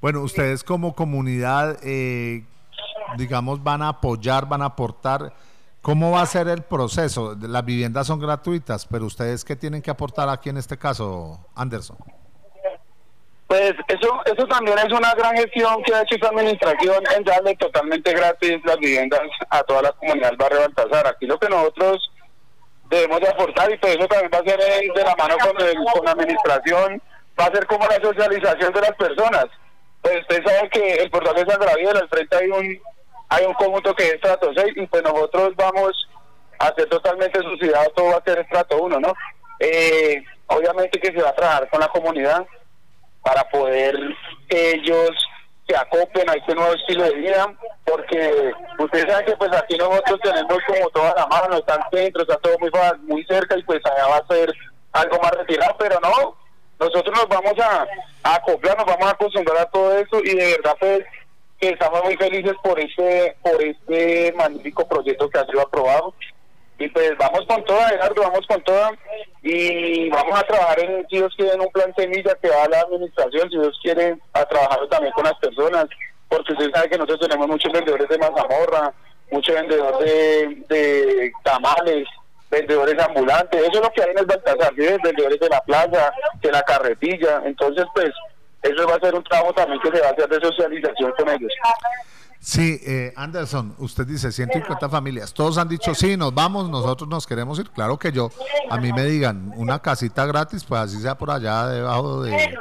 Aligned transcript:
Bueno, 0.00 0.22
ustedes 0.22 0.64
como 0.64 0.94
comunidad, 0.94 1.78
eh, 1.82 2.44
digamos, 3.18 3.62
van 3.62 3.82
a 3.82 3.88
apoyar, 3.88 4.46
van 4.46 4.62
a 4.62 4.66
aportar. 4.66 5.32
¿Cómo 5.82 6.12
va 6.12 6.22
a 6.22 6.26
ser 6.26 6.48
el 6.48 6.62
proceso? 6.62 7.36
Las 7.40 7.64
viviendas 7.64 8.06
son 8.06 8.18
gratuitas, 8.18 8.86
pero 8.86 9.04
ustedes 9.04 9.44
qué 9.44 9.56
tienen 9.56 9.82
que 9.82 9.90
aportar 9.90 10.28
aquí 10.28 10.48
en 10.48 10.56
este 10.56 10.78
caso, 10.78 11.38
Anderson? 11.54 11.98
Pues 13.46 13.74
eso 13.88 14.22
eso 14.26 14.46
también 14.46 14.78
es 14.78 14.92
una 14.92 15.12
gran 15.14 15.36
gestión 15.36 15.82
que 15.82 15.92
ha 15.92 16.02
hecho 16.02 16.14
esta 16.14 16.28
administración 16.28 17.02
en 17.16 17.24
darle 17.24 17.56
totalmente 17.56 18.12
gratis 18.12 18.58
las 18.64 18.76
viviendas 18.78 19.22
a 19.50 19.62
toda 19.64 19.82
la 19.82 19.92
comunidad 19.92 20.28
del 20.28 20.36
barrio 20.36 20.60
Baltasar. 20.60 21.06
Aquí 21.08 21.26
lo 21.26 21.38
que 21.38 21.48
nosotros 21.48 22.10
debemos 22.88 23.20
de 23.20 23.28
aportar 23.28 23.72
y 23.72 23.76
pues 23.78 23.96
eso 23.96 24.06
también 24.06 24.30
va 24.32 24.38
a 24.38 24.44
ser 24.44 24.58
de 24.58 25.04
la 25.04 25.16
mano 25.16 25.34
con 25.38 26.04
la 26.04 26.12
administración, 26.12 27.02
va 27.38 27.44
a 27.44 27.52
ser 27.52 27.66
como 27.66 27.86
la 27.86 28.00
socialización 28.00 28.72
de 28.72 28.80
las 28.80 28.94
personas. 28.96 29.46
Pues 30.02 30.20
ustedes 30.20 30.50
saben 30.50 30.70
que 30.70 30.94
el 30.94 31.10
portal 31.10 31.34
de 31.34 31.50
San 31.50 31.60
Gabriel, 31.60 31.96
al 31.96 32.08
frente 32.08 32.36
hay 32.36 32.50
un 32.50 32.80
hay 33.30 33.46
un 33.46 33.54
conjunto 33.54 33.94
que 33.94 34.04
es 34.04 34.14
estrato 34.14 34.50
6 34.54 34.72
y 34.76 34.86
pues 34.88 35.02
nosotros 35.04 35.54
vamos 35.56 35.92
a 36.58 36.74
ser 36.74 36.88
totalmente 36.88 37.40
subsidiados, 37.40 37.94
todo 37.94 38.10
va 38.10 38.16
a 38.16 38.24
ser 38.24 38.40
estrato 38.40 38.82
1, 38.82 38.98
¿no? 38.98 39.14
Eh, 39.60 40.22
obviamente 40.46 41.00
que 41.00 41.12
se 41.12 41.22
va 41.22 41.30
a 41.30 41.34
trabajar 41.34 41.68
con 41.70 41.80
la 41.80 41.88
comunidad 41.88 42.44
para 43.22 43.48
poder 43.48 43.96
que 44.48 44.72
ellos 44.72 45.10
se 45.68 45.76
acoplen 45.76 46.28
a 46.28 46.32
este 46.32 46.54
nuevo 46.54 46.74
estilo 46.74 47.04
de 47.04 47.14
vida, 47.14 47.54
porque 47.84 48.52
ustedes 48.78 49.04
saben 49.08 49.26
que 49.26 49.36
pues 49.36 49.52
aquí 49.56 49.76
nosotros 49.78 50.18
tenemos 50.22 50.58
como 50.66 50.90
toda 50.90 51.14
la 51.14 51.26
mano, 51.28 51.58
está 51.58 51.76
el 51.76 51.98
centro, 51.98 52.22
está 52.22 52.36
todo 52.38 52.58
muy, 52.58 52.70
muy 53.02 53.24
cerca 53.26 53.56
y 53.56 53.62
pues 53.62 53.80
allá 53.86 54.08
va 54.08 54.16
a 54.16 54.26
ser 54.26 54.52
algo 54.92 55.18
más 55.22 55.30
retirado, 55.32 55.76
pero 55.78 56.00
no, 56.00 56.36
nosotros 56.80 57.14
nos 57.14 57.28
vamos 57.28 57.52
a, 57.58 57.86
acoplar, 58.22 58.76
nos 58.78 58.86
vamos 58.86 59.06
a 59.06 59.10
acostumbrar 59.10 59.58
a 59.58 59.70
todo 59.70 59.98
eso 59.98 60.20
y 60.24 60.34
de 60.34 60.56
verdad 60.56 60.76
pues 60.80 61.04
que 61.60 61.68
estamos 61.68 62.02
muy 62.04 62.16
felices 62.16 62.54
por 62.62 62.80
este, 62.80 63.36
por 63.42 63.62
este 63.62 64.32
magnífico 64.32 64.88
proyecto 64.88 65.28
que 65.28 65.38
ha 65.38 65.44
sido 65.44 65.60
aprobado. 65.60 66.14
Y 66.78 66.88
pues 66.88 67.12
vamos 67.18 67.44
con 67.46 67.62
toda, 67.64 67.90
Gerardo, 67.90 68.22
vamos 68.22 68.46
con 68.46 68.62
toda 68.62 68.92
y 69.42 70.08
vamos 70.08 70.40
a 70.40 70.46
trabajar 70.46 70.80
en, 70.80 71.06
si 71.10 71.18
Dios 71.18 71.34
quiere, 71.36 71.52
en 71.52 71.60
un 71.60 71.68
plan 71.68 71.94
semilla 71.94 72.34
que 72.40 72.48
va 72.48 72.64
a 72.64 72.68
la 72.70 72.80
administración, 72.80 73.50
si 73.50 73.58
Dios 73.58 73.78
quiere, 73.82 74.16
a 74.32 74.46
trabajar 74.46 74.78
también 74.88 75.12
con 75.12 75.24
las 75.24 75.38
personas, 75.38 75.84
porque 76.30 76.54
usted 76.54 76.70
sabe 76.72 76.88
que 76.88 76.96
nosotros 76.96 77.28
tenemos 77.28 77.46
muchos 77.48 77.70
vendedores 77.70 78.08
de 78.08 78.16
mazamorra, 78.16 78.94
muchos 79.30 79.54
vendedores 79.54 79.98
de, 80.08 80.64
de 80.74 81.32
tamales, 81.44 82.08
vendedores 82.50 83.02
ambulantes, 83.02 83.60
eso 83.60 83.72
es 83.72 83.80
lo 83.80 83.90
que 83.90 84.02
hay 84.02 84.10
en 84.10 84.18
el 84.18 84.26
Baltasar, 84.26 84.74
vendedores 84.74 85.40
de 85.40 85.48
la 85.48 85.60
plaza, 85.62 86.12
de 86.40 86.50
la 86.52 86.62
carretilla, 86.62 87.42
entonces 87.44 87.84
pues 87.94 88.10
eso 88.62 88.86
va 88.86 88.96
a 88.96 89.00
ser 89.00 89.14
un 89.14 89.24
trabajo 89.24 89.52
también 89.54 89.80
que 89.80 89.90
se 89.90 90.00
va 90.00 90.08
a 90.08 90.10
hacer 90.10 90.28
de 90.28 90.40
socialización 90.40 91.12
con 91.16 91.28
ellos. 91.28 91.52
Sí, 92.40 92.80
eh, 92.86 93.12
Anderson, 93.16 93.74
usted 93.78 94.06
dice 94.06 94.32
150 94.32 94.88
familias. 94.88 95.34
Todos 95.34 95.58
han 95.58 95.68
dicho, 95.68 95.94
sí, 95.94 96.16
nos 96.16 96.32
vamos, 96.34 96.70
nosotros 96.70 97.08
nos 97.08 97.26
queremos 97.26 97.58
ir. 97.58 97.68
Claro 97.70 97.98
que 97.98 98.12
yo, 98.12 98.30
a 98.70 98.78
mí 98.78 98.94
me 98.94 99.04
digan 99.04 99.52
una 99.56 99.80
casita 99.80 100.24
gratis, 100.24 100.64
pues 100.64 100.80
así 100.80 101.00
sea 101.00 101.18
por 101.18 101.30
allá 101.30 101.66
debajo 101.66 102.22
de, 102.22 102.58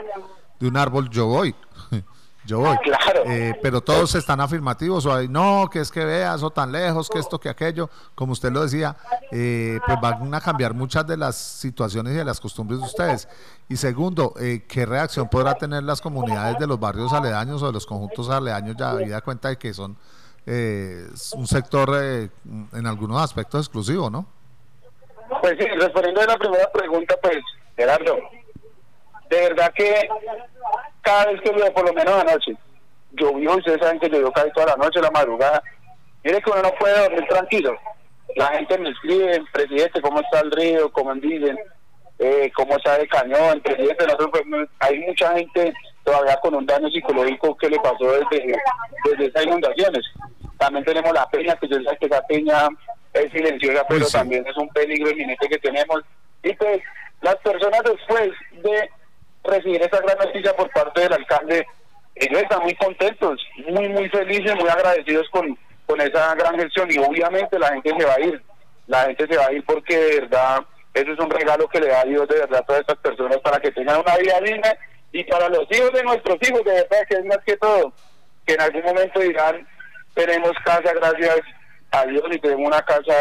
de 0.59 0.67
un 0.67 0.75
árbol, 0.75 1.09
yo 1.09 1.27
voy 1.27 1.55
yo 2.45 2.59
voy. 2.59 2.77
Claro. 2.77 3.23
Eh, 3.25 3.53
pero 3.61 3.81
todos 3.81 4.15
están 4.15 4.41
afirmativos, 4.41 5.05
o 5.05 5.13
hay, 5.13 5.27
no, 5.27 5.69
que 5.71 5.79
es 5.79 5.91
que 5.91 6.03
veas, 6.03 6.41
o 6.43 6.49
tan 6.49 6.71
lejos, 6.71 7.09
que 7.09 7.19
esto, 7.19 7.39
que 7.39 7.49
aquello, 7.49 7.89
como 8.15 8.33
usted 8.33 8.51
lo 8.51 8.63
decía, 8.63 8.95
eh, 9.31 9.79
pues 9.85 9.99
van 10.01 10.33
a 10.33 10.41
cambiar 10.41 10.73
muchas 10.73 11.05
de 11.05 11.17
las 11.17 11.35
situaciones 11.35 12.13
y 12.13 12.17
de 12.17 12.25
las 12.25 12.39
costumbres 12.39 12.79
de 12.79 12.85
ustedes. 12.85 13.27
Y 13.67 13.75
segundo, 13.75 14.33
eh, 14.39 14.65
¿qué 14.67 14.85
reacción 14.85 15.29
podrá 15.29 15.55
tener 15.55 15.83
las 15.83 16.01
comunidades 16.01 16.57
de 16.57 16.67
los 16.67 16.79
barrios 16.79 17.13
aledaños 17.13 17.61
o 17.61 17.67
de 17.67 17.73
los 17.73 17.85
conjuntos 17.85 18.29
aledaños 18.29 18.75
ya 18.77 18.93
da 18.93 19.21
cuenta 19.21 19.49
de 19.49 19.57
que 19.57 19.73
son 19.73 19.97
un 20.47 21.47
sector 21.47 21.93
en 21.93 22.87
algunos 22.87 23.21
aspectos 23.21 23.65
exclusivo, 23.67 24.09
¿no? 24.09 24.25
Pues 25.41 25.55
sí, 25.59 25.65
respondiendo 25.79 26.21
a 26.21 26.25
la 26.25 26.37
primera 26.37 26.71
pregunta, 26.71 27.15
pues, 27.21 27.37
Gerardo, 27.77 28.17
de 29.29 29.39
verdad 29.41 29.71
que 29.73 30.09
cada 31.01 31.27
vez 31.27 31.41
que 31.41 31.51
veo, 31.51 31.73
por 31.73 31.85
lo 31.85 31.93
menos 31.93 32.21
anoche, 32.21 32.55
llovió, 33.11 33.55
ustedes 33.55 33.79
saben 33.79 33.99
que 33.99 34.09
llovió 34.09 34.31
casi 34.31 34.51
toda 34.51 34.67
la 34.67 34.75
noche, 34.75 35.01
la 35.01 35.11
madrugada. 35.11 35.61
Mire 36.23 36.41
que 36.41 36.49
uno 36.49 36.61
no 36.61 36.71
puede 36.75 36.99
dormir 36.99 37.27
tranquilo. 37.27 37.77
La 38.35 38.47
gente 38.47 38.77
me 38.77 38.89
escribe, 38.89 39.41
presidente, 39.51 40.01
¿cómo 40.01 40.19
está 40.19 40.39
el 40.41 40.51
río? 40.51 40.91
¿Cómo 40.91 41.13
dicen? 41.15 41.57
Eh, 42.19 42.51
¿Cómo 42.55 42.75
está 42.75 42.97
el 42.97 43.07
cañón? 43.07 43.61
Presidente, 43.61 44.05
nosotros, 44.05 44.41
pues, 44.49 44.69
hay 44.79 44.99
mucha 44.99 45.35
gente 45.35 45.73
todavía 46.03 46.37
con 46.37 46.55
un 46.55 46.65
daño 46.65 46.89
psicológico 46.89 47.55
que 47.57 47.69
le 47.69 47.79
pasó 47.79 48.11
desde, 48.11 48.55
desde 49.05 49.25
esas 49.27 49.45
inundaciones. 49.45 50.05
También 50.57 50.83
tenemos 50.85 51.13
la 51.13 51.27
peña, 51.29 51.55
que 51.55 51.67
yo 51.67 51.77
sé 51.77 51.97
que 51.99 52.07
esa 52.07 52.21
peña 52.27 52.67
es 53.13 53.31
silenciosa, 53.31 53.85
pero 53.87 54.05
también 54.07 54.45
es 54.45 54.57
un 54.57 54.67
peligro 54.69 55.09
inminente 55.11 55.47
que 55.47 55.57
tenemos. 55.59 56.01
Y 56.43 56.53
pues 56.53 56.81
las 57.21 57.35
personas 57.37 57.81
después 57.83 58.31
de 58.63 58.89
recibir 59.43 59.81
esa 59.81 59.99
gran 60.01 60.17
noticia 60.17 60.55
por 60.55 60.69
parte 60.71 61.01
del 61.01 61.13
alcalde, 61.13 61.65
ellos 62.15 62.41
están 62.41 62.63
muy 62.63 62.75
contentos, 62.75 63.41
muy, 63.67 63.89
muy 63.89 64.09
felices, 64.09 64.55
muy 64.55 64.69
agradecidos 64.69 65.27
con, 65.29 65.57
con 65.85 66.01
esa 66.01 66.35
gran 66.35 66.59
gestión 66.59 66.91
y 66.91 66.97
obviamente 66.97 67.57
la 67.57 67.69
gente 67.69 67.93
se 67.97 68.05
va 68.05 68.13
a 68.13 68.19
ir, 68.19 68.43
la 68.87 69.05
gente 69.05 69.27
se 69.27 69.37
va 69.37 69.45
a 69.45 69.53
ir 69.53 69.63
porque 69.65 69.95
de 69.95 70.19
verdad 70.21 70.59
eso 70.93 71.13
es 71.13 71.19
un 71.19 71.29
regalo 71.29 71.67
que 71.67 71.79
le 71.79 71.87
da 71.87 72.03
Dios 72.03 72.27
de 72.27 72.39
verdad 72.39 72.59
a 72.59 72.65
todas 72.65 72.81
estas 72.81 72.97
personas 72.97 73.37
para 73.37 73.59
que 73.59 73.71
tengan 73.71 74.01
una 74.01 74.17
vida 74.17 74.39
digna 74.41 74.75
y 75.11 75.23
para 75.23 75.49
los 75.49 75.65
hijos 75.71 75.91
de 75.93 76.03
nuestros 76.03 76.37
hijos, 76.41 76.63
de 76.63 76.71
verdad 76.71 77.07
que 77.07 77.15
es 77.15 77.25
más 77.25 77.39
que 77.45 77.57
todo, 77.57 77.93
que 78.45 78.53
en 78.53 78.61
algún 78.61 78.83
momento 78.83 79.19
dirán, 79.19 79.67
tenemos 80.13 80.51
casa 80.65 80.93
gracias 80.93 81.39
a 81.91 82.05
Dios 82.05 82.23
y 82.31 82.39
tenemos 82.39 82.67
una 82.67 82.81
casa 82.81 83.13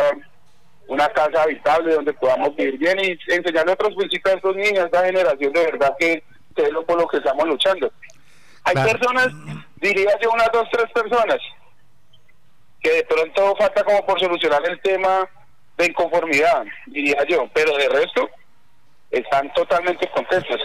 una 0.88 1.08
casa 1.10 1.42
habitable 1.42 1.94
donde 1.94 2.14
podamos 2.14 2.56
vivir 2.56 2.78
bien 2.78 2.98
y 2.98 3.32
enseñarle 3.32 3.72
otros 3.72 3.94
principios 3.94 4.34
a 4.34 4.36
estos 4.36 4.56
niños, 4.56 4.80
a 4.80 4.86
esta 4.86 5.04
generación 5.04 5.52
de 5.52 5.64
verdad 5.64 5.94
que, 5.98 6.24
es 6.56 6.72
lo 6.72 6.84
por 6.84 6.98
lo 6.98 7.06
que 7.06 7.18
estamos 7.18 7.46
luchando. 7.46 7.92
Hay 8.64 8.74
personas, 8.74 9.28
diría 9.76 10.10
yo 10.20 10.30
unas 10.32 10.50
dos, 10.52 10.66
tres 10.72 10.90
personas, 10.92 11.36
que 12.80 12.90
de 12.90 13.04
pronto 13.04 13.54
falta 13.56 13.84
como 13.84 14.04
por 14.04 14.18
solucionar 14.18 14.62
el 14.68 14.80
tema 14.80 15.28
de 15.76 15.86
inconformidad, 15.86 16.64
diría 16.86 17.22
yo, 17.28 17.48
pero 17.54 17.76
de 17.76 17.88
resto 17.88 18.28
están 19.10 19.52
totalmente 19.52 20.10
contentos. 20.10 20.60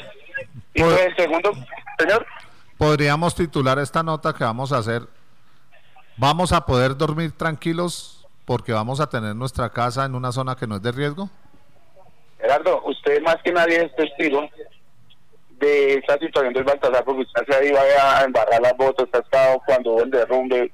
Y 0.73 0.81
pues 0.81 1.01
el 1.01 1.15
segundo, 1.15 1.51
señor. 1.99 2.25
Podríamos 2.77 3.35
titular 3.35 3.77
esta 3.77 4.01
nota 4.01 4.33
que 4.33 4.43
vamos 4.43 4.71
a 4.71 4.77
hacer, 4.77 5.03
¿vamos 6.17 6.53
a 6.53 6.65
poder 6.65 6.97
dormir 6.97 7.33
tranquilos 7.33 8.12
porque 8.45 8.73
vamos 8.73 8.99
a 8.99 9.09
tener 9.09 9.35
nuestra 9.35 9.69
casa 9.69 10.05
en 10.05 10.15
una 10.15 10.31
zona 10.31 10.55
que 10.55 10.67
no 10.67 10.75
es 10.75 10.81
de 10.81 10.91
riesgo? 10.91 11.29
Gerardo, 12.39 12.81
usted 12.85 13.21
más 13.21 13.37
que 13.43 13.51
nadie 13.51 13.85
es 13.85 13.95
testigo 13.95 14.49
de 15.59 15.93
esta 15.95 16.17
situación 16.17 16.53
del 16.53 16.63
Baltasar, 16.63 17.03
porque 17.05 17.21
usted 17.21 17.41
se 17.47 17.67
iba 17.67 17.79
a 17.81 18.23
embarrar 18.23 18.61
las 18.61 18.75
botas, 18.75 19.07
ha 19.13 19.19
estado 19.19 19.61
cuando 19.65 19.93
hubo 19.93 20.03
el 20.03 20.11
derrumbe. 20.11 20.71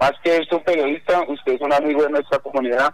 Más 0.00 0.12
que 0.22 0.36
esto, 0.36 0.60
periodista, 0.62 1.22
usted 1.28 1.52
es 1.52 1.60
un 1.60 1.72
amigo 1.72 2.02
de 2.02 2.10
nuestra 2.10 2.38
comunidad 2.40 2.92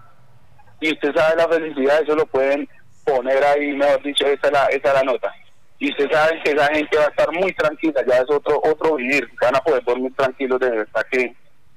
y 0.80 0.92
usted 0.92 1.14
sabe 1.14 1.36
la 1.36 1.48
felicidad, 1.48 2.02
eso 2.02 2.14
lo 2.14 2.26
pueden 2.26 2.68
poner 3.04 3.42
ahí, 3.44 3.72
mejor 3.72 4.02
dicho, 4.02 4.26
esa 4.26 4.46
es 4.46 4.52
la, 4.52 4.66
esa 4.66 4.88
es 4.88 4.94
la 4.94 5.02
nota. 5.02 5.32
Y 5.78 5.90
usted 5.90 6.10
sabe 6.10 6.42
que 6.42 6.52
esa 6.52 6.66
gente 6.74 6.96
va 6.96 7.04
a 7.04 7.08
estar 7.08 7.32
muy 7.32 7.52
tranquila, 7.54 8.02
ya 8.06 8.16
es 8.18 8.30
otro 8.30 8.60
otro 8.62 8.96
vivir, 8.96 9.28
van 9.40 9.56
a 9.56 9.60
poder 9.60 9.82
dormir 9.84 10.14
tranquilos 10.14 10.60
de 10.60 10.70
verdad 10.70 11.06
que 11.10 11.34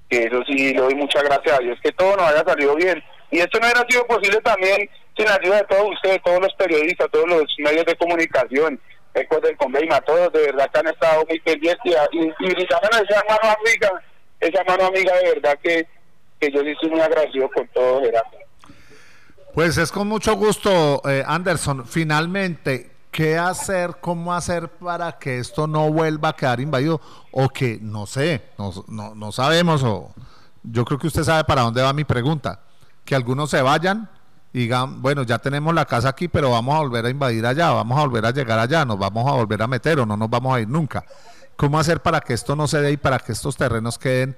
que 0.09 0.23
eso 0.23 0.41
sí 0.45 0.73
le 0.73 0.79
doy 0.79 0.95
muchas 0.95 1.23
gracias 1.23 1.59
a 1.59 1.61
Dios 1.61 1.77
que 1.83 1.91
todo 1.91 2.15
nos 2.15 2.27
haya 2.31 2.43
salido 2.43 2.75
bien. 2.75 3.03
Y 3.31 3.39
esto 3.39 3.59
no 3.59 3.65
hubiera 3.65 3.85
sido 3.89 4.07
posible 4.07 4.39
también 4.41 4.89
sin 5.15 5.25
la 5.25 5.35
ayuda 5.35 5.57
de 5.57 5.63
todos 5.65 5.89
ustedes, 5.93 6.21
todos 6.23 6.41
los 6.41 6.53
periodistas, 6.53 7.09
todos 7.11 7.27
los 7.27 7.43
medios 7.59 7.85
de 7.85 7.95
comunicación, 7.95 8.79
Ecos 9.13 9.41
del 9.41 9.57
Conveima, 9.57 9.99
todos 10.01 10.31
de 10.31 10.45
verdad 10.45 10.69
que 10.71 10.79
han 10.79 10.87
estado 10.87 11.25
muy 11.27 11.39
pendientes 11.39 11.81
y, 11.83 12.17
y, 12.17 12.33
y 12.39 12.63
esa 12.63 12.79
mano 13.27 13.55
amiga, 13.59 14.03
esa 14.39 14.63
mano 14.63 14.85
amiga 14.85 15.15
de 15.17 15.33
verdad 15.33 15.59
que, 15.61 15.87
que 16.39 16.51
yo 16.51 16.61
sí 16.61 16.69
estoy 16.69 16.89
muy 16.91 17.01
agradecido 17.01 17.49
con 17.49 17.67
todo, 17.69 18.01
Gerardo. 18.01 18.37
Pues 19.53 19.77
es 19.79 19.91
con 19.91 20.07
mucho 20.07 20.35
gusto, 20.35 21.01
eh, 21.09 21.23
Anderson. 21.25 21.87
Finalmente, 21.87 22.91
¿qué 23.17 23.35
hacer, 23.35 23.97
cómo 23.99 24.31
hacer 24.31 24.69
para 24.69 25.17
que 25.17 25.39
esto 25.39 25.65
no 25.65 25.91
vuelva 25.91 26.29
a 26.29 26.35
quedar 26.35 26.59
invadido? 26.59 27.01
O 27.31 27.49
que, 27.49 27.79
no 27.81 28.05
sé, 28.05 28.51
no, 28.59 28.71
no, 28.89 29.15
no 29.15 29.31
sabemos, 29.31 29.81
o 29.81 30.13
yo 30.61 30.85
creo 30.85 30.99
que 30.99 31.07
usted 31.07 31.23
sabe 31.23 31.43
para 31.43 31.63
dónde 31.63 31.81
va 31.81 31.93
mi 31.93 32.03
pregunta. 32.03 32.59
Que 33.03 33.15
algunos 33.15 33.49
se 33.49 33.59
vayan 33.63 34.07
y 34.53 34.59
digan, 34.59 35.01
bueno, 35.01 35.23
ya 35.23 35.39
tenemos 35.39 35.73
la 35.73 35.85
casa 35.85 36.09
aquí, 36.09 36.27
pero 36.27 36.51
vamos 36.51 36.75
a 36.75 36.77
volver 36.77 37.07
a 37.07 37.09
invadir 37.09 37.43
allá, 37.47 37.71
vamos 37.71 37.97
a 37.97 38.01
volver 38.01 38.23
a 38.23 38.29
llegar 38.29 38.59
allá, 38.59 38.85
nos 38.85 38.99
vamos 38.99 39.27
a 39.27 39.31
volver 39.33 39.63
a 39.63 39.67
meter 39.67 39.99
o 39.99 40.05
no 40.05 40.15
nos 40.15 40.29
vamos 40.29 40.55
a 40.55 40.61
ir 40.61 40.69
nunca. 40.69 41.03
¿Cómo 41.55 41.79
hacer 41.79 42.03
para 42.03 42.21
que 42.21 42.35
esto 42.35 42.55
no 42.55 42.67
se 42.67 42.81
dé 42.81 42.91
y 42.91 42.97
para 42.97 43.17
que 43.17 43.31
estos 43.31 43.57
terrenos 43.57 43.97
queden 43.97 44.37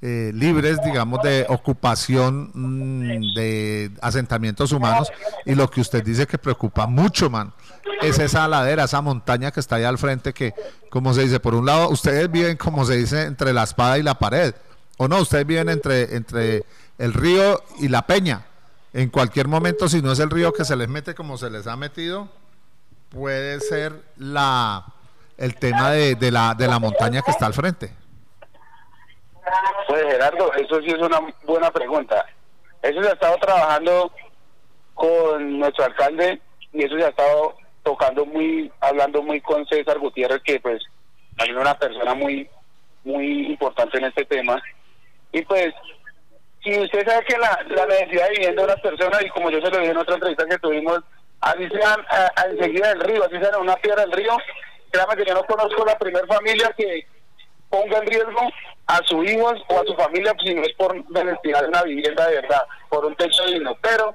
eh, 0.00 0.30
libres, 0.34 0.78
digamos, 0.84 1.22
de 1.22 1.44
ocupación 1.48 2.50
mm, 2.54 3.34
de 3.34 3.90
asentamientos 4.00 4.72
humanos. 4.72 5.08
Y 5.44 5.54
lo 5.54 5.68
que 5.68 5.80
usted 5.80 6.04
dice 6.04 6.26
que 6.26 6.38
preocupa 6.38 6.86
mucho, 6.86 7.28
man, 7.30 7.52
es 8.00 8.18
esa 8.18 8.46
ladera, 8.46 8.84
esa 8.84 9.00
montaña 9.00 9.50
que 9.50 9.60
está 9.60 9.76
ahí 9.76 9.84
al 9.84 9.98
frente, 9.98 10.32
que, 10.32 10.54
como 10.90 11.14
se 11.14 11.22
dice, 11.22 11.40
por 11.40 11.54
un 11.54 11.66
lado, 11.66 11.88
ustedes 11.88 12.30
viven, 12.30 12.56
como 12.56 12.84
se 12.84 12.96
dice, 12.96 13.22
entre 13.22 13.52
la 13.52 13.64
espada 13.64 13.98
y 13.98 14.02
la 14.02 14.14
pared. 14.18 14.54
O 14.98 15.08
no, 15.08 15.20
ustedes 15.20 15.46
viven 15.46 15.68
entre, 15.68 16.16
entre 16.16 16.64
el 16.98 17.12
río 17.12 17.62
y 17.80 17.88
la 17.88 18.06
peña. 18.06 18.46
En 18.92 19.10
cualquier 19.10 19.48
momento, 19.48 19.88
si 19.88 20.00
no 20.00 20.12
es 20.12 20.18
el 20.18 20.30
río 20.30 20.52
que 20.52 20.64
se 20.64 20.76
les 20.76 20.88
mete 20.88 21.14
como 21.14 21.38
se 21.38 21.50
les 21.50 21.66
ha 21.66 21.76
metido, 21.76 22.28
puede 23.10 23.60
ser 23.60 24.02
la 24.16 24.84
el 25.36 25.54
tema 25.54 25.90
de, 25.92 26.16
de 26.16 26.32
la, 26.32 26.54
de 26.54 26.66
la 26.66 26.80
montaña 26.80 27.22
que 27.22 27.30
está 27.30 27.46
al 27.46 27.54
frente. 27.54 27.92
Pues 29.88 30.04
Gerardo, 30.04 30.52
eso 30.52 30.82
sí 30.82 30.88
es 30.88 30.98
una 30.98 31.18
buena 31.44 31.70
pregunta. 31.70 32.26
Eso 32.82 33.02
se 33.02 33.08
ha 33.08 33.14
estado 33.14 33.36
trabajando 33.38 34.12
con 34.92 35.58
nuestro 35.58 35.86
alcalde 35.86 36.38
y 36.74 36.84
eso 36.84 36.98
se 36.98 37.06
ha 37.06 37.08
estado 37.08 37.54
tocando 37.82 38.26
muy, 38.26 38.70
hablando 38.80 39.22
muy 39.22 39.40
con 39.40 39.66
César 39.66 39.98
Gutiérrez, 39.98 40.42
que 40.44 40.60
pues 40.60 40.82
hay 41.38 41.52
una 41.52 41.72
persona 41.78 42.14
muy, 42.14 42.46
muy 43.02 43.46
importante 43.46 43.96
en 43.96 44.04
este 44.04 44.26
tema. 44.26 44.62
Y 45.32 45.40
pues, 45.40 45.72
si 46.62 46.78
usted 46.78 47.08
sabe 47.08 47.24
que 47.24 47.38
la, 47.38 47.58
la 47.68 47.86
necesidad 47.86 48.28
de 48.28 48.34
vivienda 48.34 48.62
de 48.62 48.68
las 48.68 48.80
personas, 48.82 49.24
y 49.24 49.30
como 49.30 49.48
yo 49.48 49.58
se 49.62 49.70
lo 49.70 49.78
dije 49.78 49.92
en 49.92 49.96
otra 49.96 50.16
entrevista 50.16 50.46
que 50.46 50.58
tuvimos, 50.58 51.00
así 51.40 51.66
sean 51.66 52.00
a, 52.10 52.42
enseguida 52.50 52.88
del 52.90 53.00
río, 53.00 53.24
así 53.24 53.38
sean 53.38 53.58
una 53.58 53.76
piedra 53.76 54.02
del 54.02 54.12
río, 54.12 54.36
créame 54.90 55.16
que 55.16 55.24
yo 55.24 55.32
no 55.32 55.44
conozco 55.44 55.82
la 55.86 55.96
primera 55.96 56.26
familia 56.26 56.74
que 56.76 57.06
ponga 57.70 57.98
en 57.98 58.06
riesgo 58.06 58.50
a 58.86 58.96
sus 59.04 59.30
hijos 59.30 59.62
o 59.68 59.80
a 59.80 59.84
su 59.84 59.94
familia 59.94 60.34
si 60.42 60.54
no 60.54 60.62
es 60.62 60.72
por 60.74 61.04
destinar 61.06 61.68
una 61.68 61.82
vivienda 61.82 62.26
de 62.26 62.36
verdad, 62.36 62.62
por 62.88 63.04
un 63.04 63.14
techo 63.16 63.44
digno. 63.46 63.76
Pero 63.82 64.14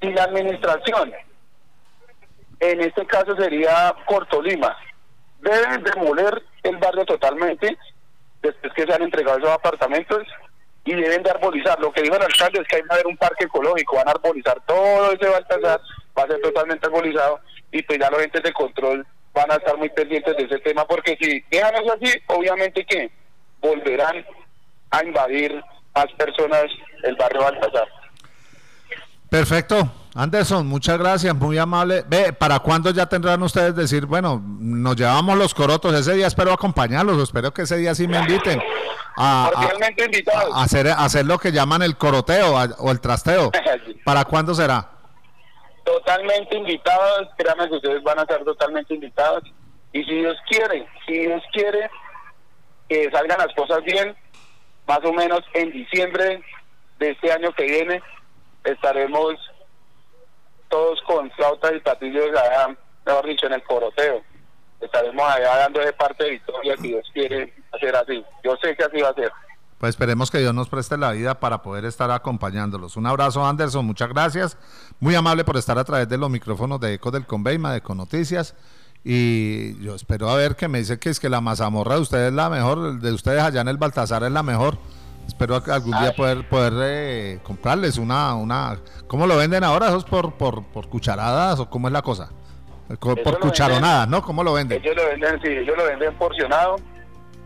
si 0.00 0.12
la 0.12 0.24
administración, 0.24 1.12
en 2.60 2.80
este 2.80 3.06
caso 3.06 3.36
sería 3.36 3.94
Cortolima, 4.06 4.76
debe 5.40 5.78
demoler 5.78 6.42
el 6.62 6.76
barrio 6.78 7.04
totalmente 7.04 7.76
después 8.40 8.72
que 8.72 8.86
se 8.86 8.92
han 8.92 9.02
entregado 9.02 9.38
esos 9.38 9.50
apartamentos 9.50 10.22
y 10.84 10.94
deben 10.94 11.22
de 11.22 11.30
arbolizar. 11.30 11.78
Lo 11.80 11.92
que 11.92 12.02
dijo 12.02 12.16
el 12.16 12.22
alcalde 12.22 12.60
es 12.60 12.68
que 12.68 12.76
hay 12.76 12.82
que 12.82 12.94
haber 12.94 13.06
un 13.06 13.16
parque 13.16 13.44
ecológico, 13.44 13.96
van 13.96 14.08
a 14.08 14.12
arbolizar 14.12 14.60
todo 14.66 15.12
ese 15.12 15.28
Baltasar, 15.28 15.80
va 16.18 16.22
a 16.22 16.26
ser 16.26 16.40
totalmente 16.40 16.86
arbolizado 16.86 17.40
y 17.70 17.82
pues 17.82 17.98
ya 17.98 18.10
los 18.10 18.22
entes 18.22 18.42
de 18.42 18.52
control 18.52 19.06
van 19.34 19.50
a 19.50 19.54
estar 19.54 19.76
muy 19.76 19.88
pendientes 19.90 20.36
de 20.36 20.44
ese 20.44 20.58
tema 20.58 20.86
porque 20.86 21.16
si 21.20 21.44
dejan 21.50 21.74
eso 21.76 21.94
así, 21.94 22.12
obviamente 22.26 22.84
que 22.84 23.10
volverán 23.60 24.24
a 24.90 25.04
invadir 25.04 25.62
más 25.94 26.06
personas 26.18 26.64
el 27.02 27.16
barrio 27.16 27.42
Baltasar. 27.42 27.88
Perfecto. 29.28 29.90
Anderson, 30.14 30.66
muchas 30.66 30.98
gracias, 30.98 31.34
muy 31.34 31.56
amable. 31.56 32.04
Ve, 32.06 32.34
¿para 32.34 32.58
cuándo 32.58 32.90
ya 32.90 33.06
tendrán 33.06 33.42
ustedes 33.42 33.74
decir, 33.74 34.04
bueno, 34.04 34.42
nos 34.44 34.94
llevamos 34.94 35.38
los 35.38 35.54
corotos? 35.54 35.94
Ese 35.94 36.12
día 36.12 36.26
espero 36.26 36.52
acompañarlos, 36.52 37.22
espero 37.22 37.54
que 37.54 37.62
ese 37.62 37.78
día 37.78 37.94
sí 37.94 38.06
me 38.06 38.18
inviten 38.18 38.60
a, 39.16 39.50
hacer, 40.54 40.88
hacer 40.88 41.24
lo 41.24 41.38
que 41.38 41.50
llaman 41.50 41.80
el 41.80 41.96
coroteo 41.96 42.54
o 42.78 42.90
el 42.90 43.00
trasteo. 43.00 43.50
¿Para 44.04 44.26
cuándo 44.26 44.54
será? 44.54 44.90
Totalmente 46.12 46.58
invitados, 46.58 47.28
créanme 47.38 47.70
que 47.70 47.76
ustedes 47.76 48.02
van 48.02 48.18
a 48.18 48.22
estar 48.22 48.44
totalmente 48.44 48.92
invitados. 48.92 49.44
Y 49.94 50.04
si 50.04 50.16
Dios 50.16 50.36
quiere, 50.46 50.86
si 51.06 51.20
Dios 51.20 51.42
quiere 51.54 51.90
que 52.86 53.10
salgan 53.10 53.38
las 53.38 53.54
cosas 53.54 53.82
bien, 53.82 54.14
más 54.86 55.00
o 55.04 55.12
menos 55.14 55.40
en 55.54 55.72
diciembre 55.72 56.42
de 56.98 57.10
este 57.12 57.32
año 57.32 57.50
que 57.52 57.64
viene, 57.64 58.02
estaremos 58.62 59.36
todos 60.68 61.00
con 61.02 61.30
flautas 61.30 61.72
y 61.76 61.80
patillos 61.80 62.28
allá, 62.28 62.76
mejor 63.06 63.26
dicho, 63.26 63.46
en 63.46 63.54
el 63.54 63.62
coroteo. 63.62 64.22
Estaremos 64.82 65.24
allá 65.30 65.56
dando 65.56 65.80
de 65.80 65.94
parte 65.94 66.24
de 66.24 66.30
victoria 66.32 66.76
si 66.76 66.88
Dios 66.88 67.10
quiere 67.14 67.54
hacer 67.72 67.96
así. 67.96 68.22
Yo 68.44 68.54
sé 68.56 68.76
que 68.76 68.84
así 68.84 69.00
va 69.00 69.08
a 69.08 69.14
ser. 69.14 69.32
Pues 69.82 69.96
esperemos 69.96 70.30
que 70.30 70.38
Dios 70.38 70.54
nos 70.54 70.68
preste 70.68 70.96
la 70.96 71.10
vida 71.10 71.40
para 71.40 71.60
poder 71.60 71.84
estar 71.86 72.08
acompañándolos. 72.12 72.96
Un 72.96 73.04
abrazo, 73.04 73.44
Anderson, 73.44 73.84
muchas 73.84 74.10
gracias. 74.10 74.56
Muy 75.00 75.16
amable 75.16 75.42
por 75.42 75.56
estar 75.56 75.76
a 75.76 75.82
través 75.82 76.08
de 76.08 76.16
los 76.18 76.30
micrófonos 76.30 76.78
de 76.78 76.94
Eco 76.94 77.10
del 77.10 77.26
Conveima, 77.26 77.72
de 77.72 77.78
Econoticias. 77.78 78.54
Y 79.02 79.76
yo 79.82 79.96
espero 79.96 80.30
a 80.30 80.36
ver 80.36 80.54
que 80.54 80.68
me 80.68 80.78
dice 80.78 81.00
que 81.00 81.08
es 81.08 81.18
que 81.18 81.28
la 81.28 81.40
mazamorra 81.40 81.96
de 81.96 82.00
ustedes 82.00 82.28
es 82.28 82.32
la 82.32 82.48
mejor, 82.48 83.00
de 83.00 83.10
ustedes 83.10 83.42
allá 83.42 83.60
en 83.60 83.66
el 83.66 83.76
Baltasar 83.76 84.22
es 84.22 84.30
la 84.30 84.44
mejor. 84.44 84.78
Espero 85.26 85.56
algún 85.56 85.98
día 85.98 86.14
poder 86.14 86.48
poder 86.48 86.74
eh, 86.76 87.40
comprarles 87.42 87.98
una 87.98 88.36
una 88.36 88.78
¿Cómo 89.08 89.26
lo 89.26 89.36
venden 89.36 89.64
ahora? 89.64 89.88
¿Eso 89.88 89.96
es 89.96 90.04
por, 90.04 90.34
por, 90.34 90.62
por 90.62 90.88
cucharadas 90.88 91.58
o 91.58 91.68
cómo 91.68 91.88
es 91.88 91.92
la 91.92 92.02
cosa? 92.02 92.30
Por, 93.00 93.40
cucharonadas, 93.40 94.06
¿no? 94.06 94.22
¿Cómo 94.22 94.44
lo 94.44 94.52
venden? 94.52 94.80
Ellos 94.80 94.94
lo 94.94 95.06
venden, 95.06 95.40
sí, 95.42 95.48
ellos 95.48 95.76
lo 95.76 95.86
venden 95.86 96.14
porcionado 96.14 96.76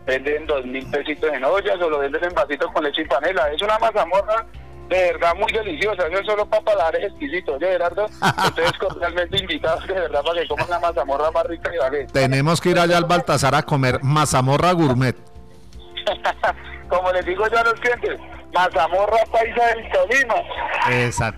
venden 0.07 0.47
dos 0.47 0.65
mil 0.65 0.89
pesitos 0.89 1.31
en 1.31 1.43
ollas 1.43 1.79
o 1.81 1.89
lo 1.89 1.99
venden 1.99 2.23
en 2.23 2.33
vasitos 2.33 2.71
con 2.71 2.83
leche 2.83 3.01
y 3.01 3.05
panela. 3.05 3.51
Es 3.51 3.61
una 3.61 3.77
mazamorra 3.77 4.47
de 4.87 5.11
verdad 5.11 5.35
muy 5.35 5.51
deliciosa, 5.51 6.07
no 6.09 6.17
es 6.17 6.25
solo 6.25 6.45
para 6.45 6.63
paladares 6.63 7.09
exquisitos, 7.09 7.55
oye 7.55 7.67
Gerardo, 7.67 8.05
ustedes 8.05 8.71
cordialmente 8.79 9.37
invitados 9.37 9.85
de 9.85 9.93
verdad 9.93 10.23
para 10.23 10.41
que 10.41 10.47
coman 10.47 10.69
la 10.69 10.79
mazamorra 10.79 11.29
más 11.31 11.45
rica 11.45 11.69
y 11.75 11.77
vale. 11.77 12.07
Tenemos 12.07 12.61
que 12.61 12.69
ir 12.69 12.79
allá 12.79 12.95
al 12.97 13.03
Baltasar 13.03 13.53
a 13.53 13.63
comer 13.63 13.99
mazamorra 14.01 14.71
gourmet. 14.71 15.17
Como 16.87 17.11
les 17.11 17.25
digo 17.25 17.45
yo 17.49 17.59
a 17.59 17.63
los 17.65 17.73
clientes, 17.81 18.17
mazamorra 18.53 19.25
paisa 19.29 19.65
del 19.65 19.91
Tolima. 19.91 20.35
Exacto. 20.89 21.35